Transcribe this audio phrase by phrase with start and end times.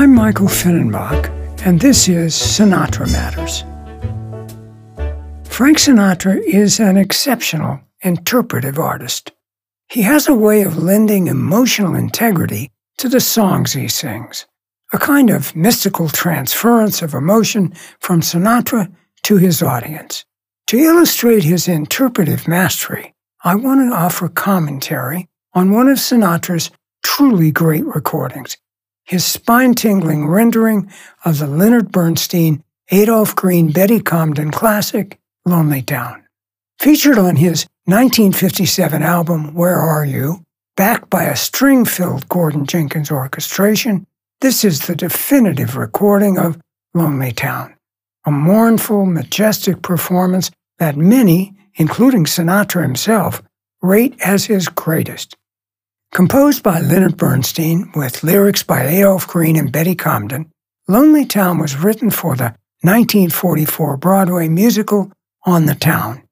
[0.00, 1.28] I'm Michael Finnenbach,
[1.66, 3.64] and this is Sinatra Matters.
[5.44, 9.32] Frank Sinatra is an exceptional interpretive artist.
[9.90, 14.46] He has a way of lending emotional integrity to the songs he sings,
[14.90, 18.90] a kind of mystical transference of emotion from Sinatra
[19.24, 20.24] to his audience.
[20.68, 23.12] To illustrate his interpretive mastery,
[23.44, 26.70] I want to offer commentary on one of Sinatra's
[27.02, 28.56] truly great recordings,
[29.10, 30.88] his spine tingling rendering
[31.24, 36.22] of the Leonard Bernstein, Adolph Green, Betty Comden classic, Lonely Town.
[36.78, 40.44] Featured on his 1957 album, Where Are You?
[40.76, 44.06] Backed by a string filled Gordon Jenkins orchestration,
[44.42, 46.60] this is the definitive recording of
[46.94, 47.74] Lonely Town,
[48.24, 53.42] a mournful, majestic performance that many, including Sinatra himself,
[53.82, 55.36] rate as his greatest.
[56.12, 60.50] Composed by Leonard Bernstein with lyrics by Adolph Green and Betty Comden,
[60.88, 65.12] Lonely Town was written for the 1944 Broadway musical
[65.46, 66.24] On the Town,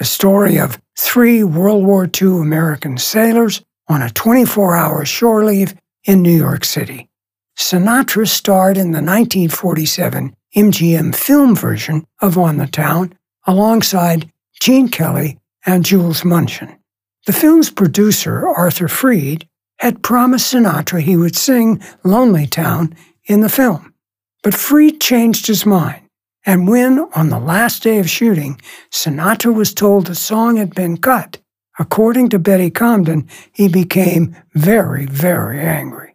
[0.00, 5.76] the story of three World War II American sailors on a 24 hour shore leave
[6.02, 7.08] in New York City.
[7.56, 13.14] Sinatra starred in the 1947 MGM film version of On the Town
[13.46, 14.28] alongside
[14.60, 16.79] Gene Kelly and Jules Munshin.
[17.26, 19.46] The film's producer, Arthur Freed,
[19.78, 23.94] had promised Sinatra he would sing Lonely Town in the film.
[24.42, 26.02] But Freed changed his mind,
[26.46, 30.96] and when, on the last day of shooting, Sinatra was told the song had been
[30.96, 31.38] cut,
[31.78, 36.14] according to Betty Comden, he became very, very angry.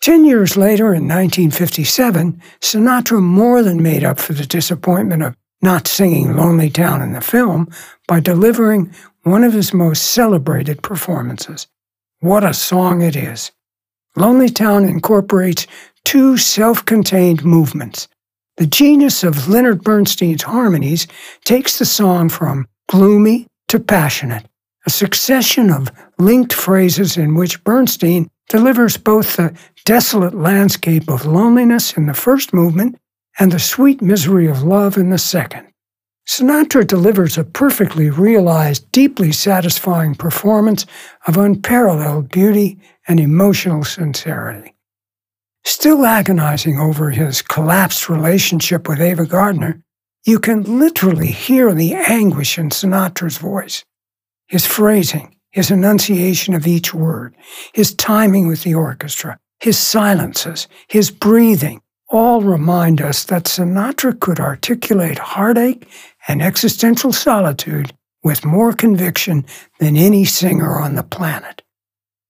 [0.00, 5.88] Ten years later, in 1957, Sinatra more than made up for the disappointment of not
[5.88, 7.68] singing Lonely Town in the film
[8.06, 8.92] by delivering
[9.22, 11.66] one of his most celebrated performances.
[12.20, 13.52] What a song it is!
[14.16, 15.66] Lonely Town incorporates
[16.04, 18.08] two self contained movements.
[18.56, 21.06] The genius of Leonard Bernstein's harmonies
[21.44, 24.46] takes the song from gloomy to passionate,
[24.86, 31.96] a succession of linked phrases in which Bernstein delivers both the desolate landscape of loneliness
[31.96, 32.98] in the first movement
[33.38, 35.66] and the sweet misery of love in the second.
[36.28, 40.84] Sinatra delivers a perfectly realized, deeply satisfying performance
[41.26, 44.74] of unparalleled beauty and emotional sincerity.
[45.64, 49.82] Still agonizing over his collapsed relationship with Ava Gardner,
[50.26, 53.84] you can literally hear the anguish in Sinatra's voice.
[54.48, 57.34] His phrasing, his enunciation of each word,
[57.72, 64.40] his timing with the orchestra, his silences, his breathing, all remind us that Sinatra could
[64.40, 65.86] articulate heartache
[66.26, 67.92] and existential solitude
[68.22, 69.44] with more conviction
[69.78, 71.62] than any singer on the planet.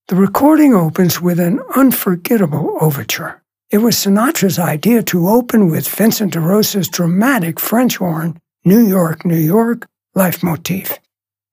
[0.09, 3.43] The recording opens with an unforgettable overture.
[3.71, 9.37] It was Sinatra's idea to open with Vincent DeRosa's dramatic French horn, New York, New
[9.37, 9.87] York,
[10.17, 10.99] leitmotif.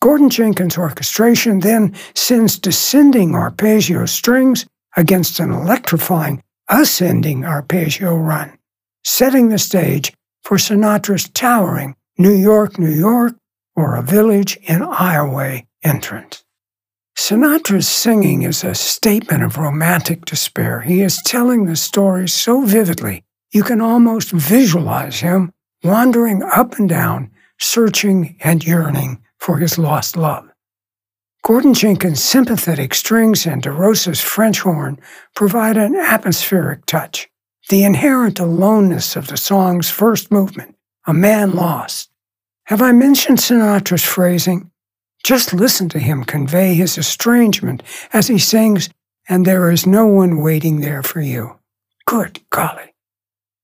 [0.01, 4.65] Gordon Jenkins' orchestration then sends descending arpeggio strings
[4.95, 8.57] against an electrifying ascending arpeggio run,
[9.03, 13.35] setting the stage for Sinatra's towering New York, New York,
[13.75, 16.43] or a village in Iowa entrance.
[17.17, 20.81] Sinatra's singing is a statement of romantic despair.
[20.81, 25.51] He is telling the story so vividly, you can almost visualize him
[25.83, 30.49] wandering up and down, searching and yearning for his lost love.
[31.45, 34.99] Gordon Jenkins' sympathetic strings and DeRosa's French horn
[35.35, 37.29] provide an atmospheric touch.
[37.69, 42.09] The inherent aloneness of the song's first movement, A Man Lost.
[42.63, 44.71] Have I mentioned Sinatra's phrasing?
[45.23, 48.89] Just listen to him convey his estrangement as he sings,
[49.29, 51.59] And there is no one waiting there for you.
[52.07, 52.95] Good golly.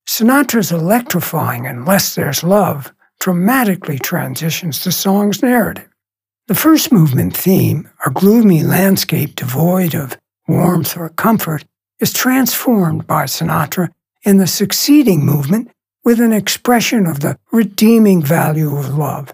[0.07, 5.90] Sinatra's electrifying Unless There's Love dramatically transitions the song's narrative.
[6.51, 10.17] The first movement theme, a gloomy landscape devoid of
[10.49, 11.63] warmth or comfort,
[12.01, 13.87] is transformed by Sinatra
[14.25, 15.71] in the succeeding movement
[16.03, 19.33] with an expression of the redeeming value of love.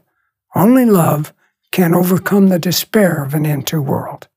[0.54, 1.34] Only love
[1.72, 4.28] can overcome the despair of an empty world.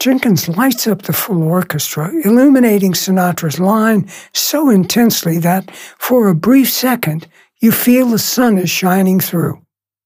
[0.00, 6.70] Jenkins lights up the full orchestra, illuminating Sinatra's line so intensely that for a brief
[6.70, 7.28] second
[7.60, 9.60] you feel the sun is shining through.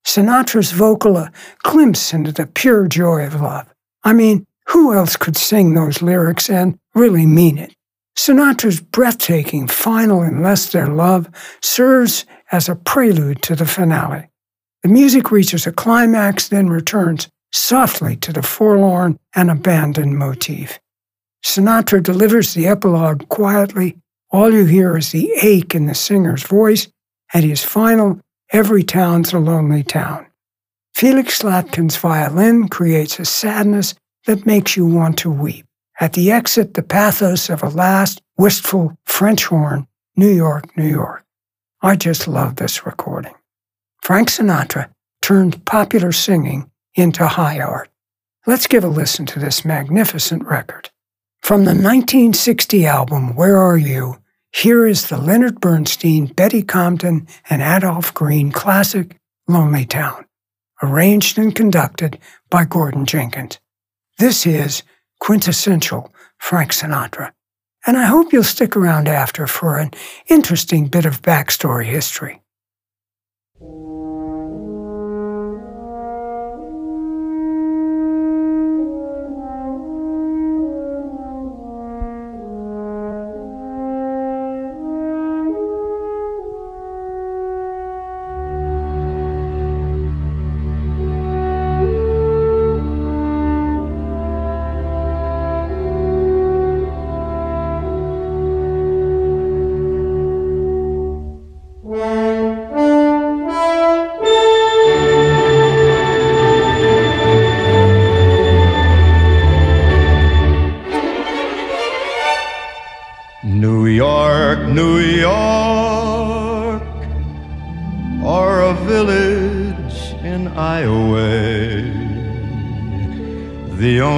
[0.06, 3.66] Sinatra's vocal a glimpse into the pure joy of love.
[4.04, 7.74] I mean, who else could sing those lyrics and really mean it?
[8.16, 11.28] Sinatra's breathtaking final Unless There's Love
[11.62, 14.28] serves as a prelude to the finale.
[14.82, 20.78] The music reaches a climax, then returns softly to the forlorn and abandoned motif.
[21.44, 23.96] Sinatra delivers the epilogue quietly,
[24.30, 26.88] All you hear is the ache in the singer's voice
[27.32, 28.20] at his final,
[28.52, 30.26] Every Town's a Lonely Town.
[30.94, 33.94] Felix Slatkin's violin creates a sadness
[34.26, 35.66] that makes you want to weep.
[36.00, 39.86] At the exit, the pathos of a last, wistful French horn,
[40.16, 41.24] New York, New York.
[41.82, 43.34] I just love this recording.
[44.02, 47.88] Frank Sinatra turned popular singing into high art.
[48.46, 50.90] Let's give a listen to this magnificent record.
[51.40, 54.18] From the 1960 album Where Are You?
[54.54, 59.16] Here is the Leonard Bernstein, Betty Comden, and Adolph Green classic
[59.48, 60.26] Lonely Town,
[60.80, 62.20] arranged and conducted
[62.50, 63.58] by Gordon Jenkins.
[64.18, 64.84] This is
[65.18, 67.32] quintessential Frank Sinatra,
[67.84, 69.90] and I hope you'll stick around after for an
[70.28, 72.40] interesting bit of backstory history.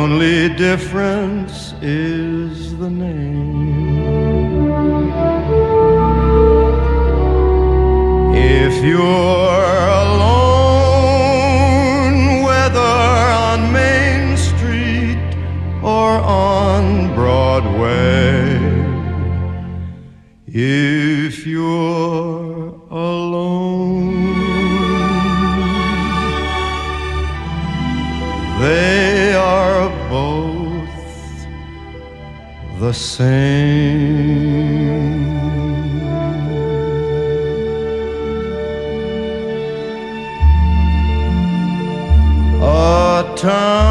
[0.03, 3.97] Only difference is the name.
[8.35, 11.47] If you're alone,
[12.49, 12.93] whether
[13.49, 15.29] on Main Street
[15.83, 18.59] or on Broadway,
[20.47, 24.27] if you're alone,
[28.61, 29.16] they
[30.09, 31.47] both
[32.79, 34.37] the same.
[42.63, 43.86] A town's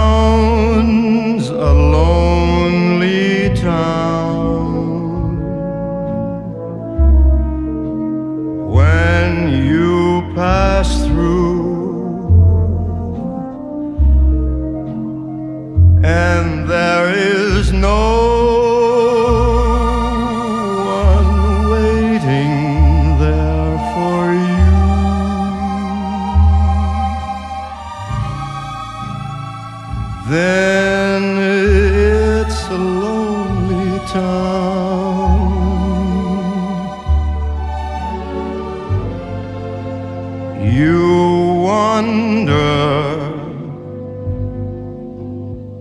[41.95, 43.15] wander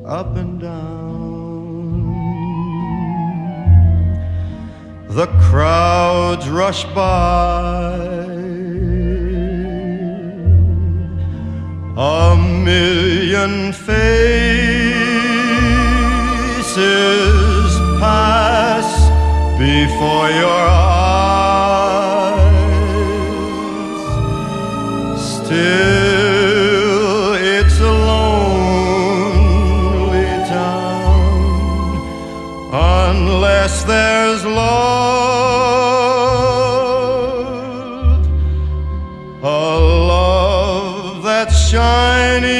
[0.06, 0.84] up and down.
[5.08, 7.94] The crowds rush by.
[11.96, 12.36] A
[12.70, 14.44] million faces
[18.00, 18.88] pass
[19.58, 20.93] before your eyes.
[33.86, 34.64] There's love,
[39.42, 39.78] a
[40.12, 42.54] love that's shining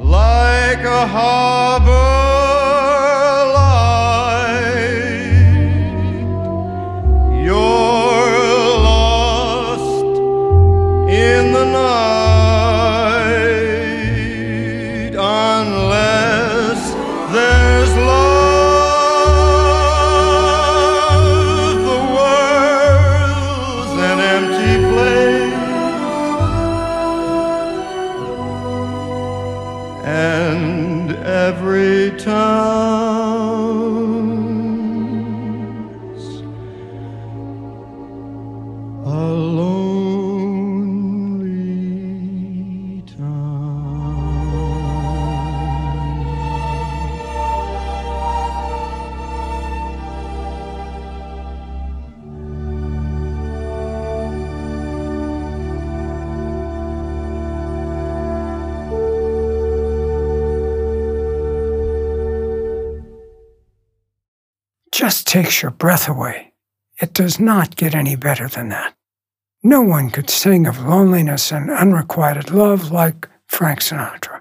[0.00, 2.07] like a harbor
[32.08, 32.97] every town's
[64.98, 66.52] just takes your breath away.
[67.00, 68.96] It does not get any better than that.
[69.62, 74.40] No one could sing of loneliness and unrequited love like Frank Sinatra.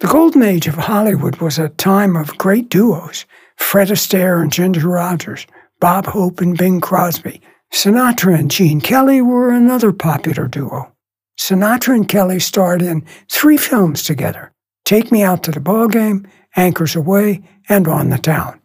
[0.00, 3.26] The golden age of Hollywood was a time of great duos
[3.58, 5.46] Fred Astaire and Ginger Rogers,
[5.78, 7.40] Bob Hope and Bing Crosby.
[7.72, 10.92] Sinatra and Gene Kelly were another popular duo.
[11.38, 14.50] Sinatra and Kelly starred in three films together
[14.84, 16.26] Take Me Out to the Ball Game,
[16.56, 18.55] Anchors Aweigh, and On the Town.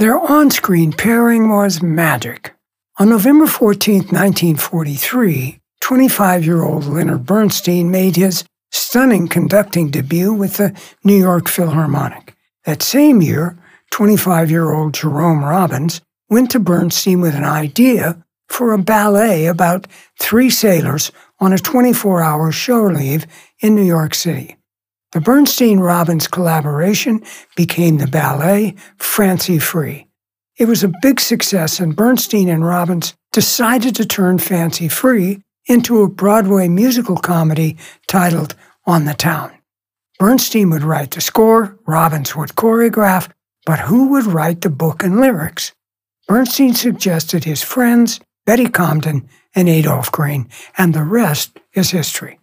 [0.00, 2.54] Their on screen pairing was magic.
[2.98, 8.42] On November 14, 1943, 25 year old Leonard Bernstein made his
[8.72, 12.34] stunning conducting debut with the New York Philharmonic.
[12.64, 13.58] That same year,
[13.90, 19.86] 25 year old Jerome Robbins went to Bernstein with an idea for a ballet about
[20.18, 23.26] three sailors on a 24 hour shore leave
[23.60, 24.56] in New York City.
[25.12, 27.24] The Bernstein Robbins collaboration
[27.56, 30.06] became the ballet Fancy Free.
[30.56, 36.02] It was a big success, and Bernstein and Robbins decided to turn Fancy Free into
[36.02, 37.76] a Broadway musical comedy
[38.06, 38.54] titled
[38.86, 39.52] On the Town.
[40.18, 43.30] Bernstein would write the score, Robbins would choreograph,
[43.66, 45.72] but who would write the book and lyrics?
[46.28, 50.48] Bernstein suggested his friends, Betty Comden and Adolph Green,
[50.78, 52.39] and the rest is history.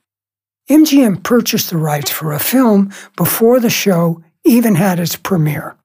[0.69, 5.77] MGM purchased the rights for a film before the show even had its premiere.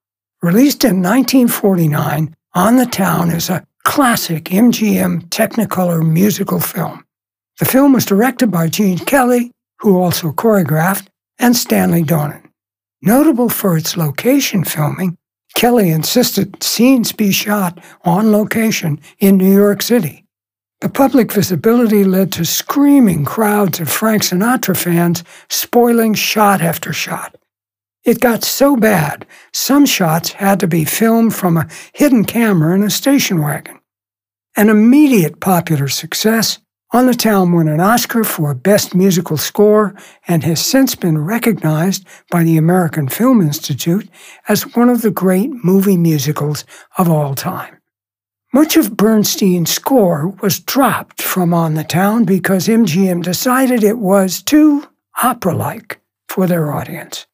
[0.42, 7.04] Released in 1949, On the Town is a classic MGM Technicolor musical film.
[7.60, 11.06] The film was directed by Gene Kelly, who also choreographed,
[11.38, 12.42] and Stanley Donen.
[13.02, 15.16] Notable for its location filming,
[15.54, 20.21] Kelly insisted scenes be shot on location in New York City.
[20.82, 27.36] The public visibility led to screaming crowds of Frank Sinatra fans spoiling shot after shot.
[28.02, 32.82] It got so bad, some shots had to be filmed from a hidden camera in
[32.82, 33.78] a station wagon.
[34.56, 36.58] An immediate popular success,
[36.90, 39.94] On the Town won an Oscar for Best Musical Score
[40.26, 44.08] and has since been recognized by the American Film Institute
[44.48, 46.64] as one of the great movie musicals
[46.98, 47.78] of all time.
[48.54, 54.42] Much of Bernstein's score was dropped from On the Town because MGM decided it was
[54.42, 54.86] too
[55.22, 57.26] opera like for their audience.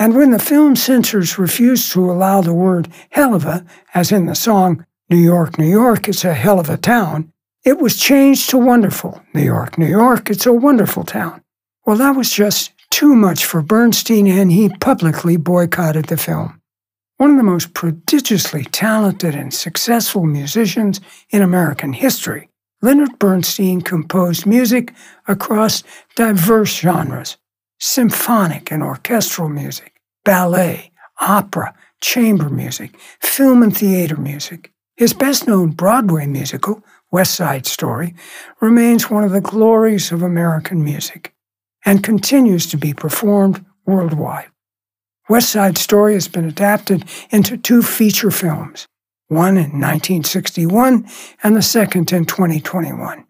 [0.00, 3.64] And when the film censors refused to allow the word hell of a,
[3.94, 7.32] as in the song New York, New York, it's a hell of a town,
[7.64, 9.22] it was changed to wonderful.
[9.32, 11.40] New York, New York, it's a wonderful town.
[11.86, 16.60] Well, that was just too much for Bernstein, and he publicly boycotted the film
[17.16, 22.48] one of the most prodigiously talented and successful musicians in American history,
[22.82, 24.92] Leonard Bernstein composed music
[25.28, 25.82] across
[26.16, 27.36] diverse genres
[27.80, 30.90] symphonic and orchestral music, ballet,
[31.20, 34.72] opera, chamber music, film and theater music.
[34.96, 38.14] His best known Broadway musical, West Side Story,
[38.60, 41.34] remains one of the glories of American music
[41.84, 44.48] and continues to be performed worldwide.
[45.28, 48.86] West Side Story has been adapted into two feature films,
[49.28, 51.06] one in 1961
[51.42, 53.24] and the second in 2021.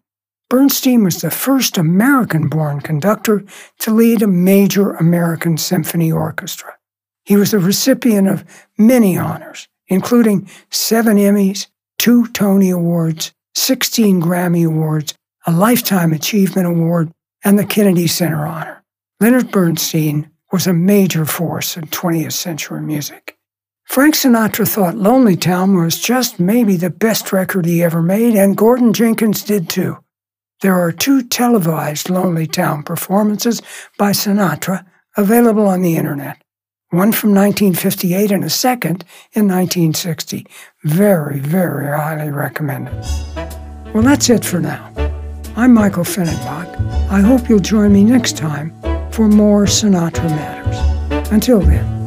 [0.49, 3.45] Bernstein was the first American born conductor
[3.79, 6.75] to lead a major American symphony orchestra.
[7.23, 8.43] He was the recipient of
[8.77, 15.15] many honors, including seven Emmys, two Tony Awards, 16 Grammy Awards,
[15.47, 17.11] a Lifetime Achievement Award,
[17.43, 18.83] and the Kennedy Center Honor.
[19.19, 23.37] Leonard Bernstein was a major force in 20th century music.
[23.83, 28.55] Frank Sinatra thought Lonely Town was just maybe the best record he ever made, and
[28.55, 29.97] Gordon Jenkins did too.
[30.61, 33.61] There are two televised Lonely Town performances
[33.97, 34.85] by Sinatra
[35.17, 36.41] available on the internet.
[36.89, 40.47] One from 1958 and a second in 1960.
[40.85, 42.93] Very, very highly recommended.
[43.93, 44.89] Well, that's it for now.
[45.57, 47.09] I'm Michael Fennenbach.
[47.09, 48.73] I hope you'll join me next time
[49.15, 51.31] for more Sinatra Matters.
[51.31, 52.04] Until then,